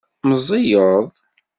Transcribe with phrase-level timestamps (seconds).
[0.27, 1.07] Meẓẓiyeḍ?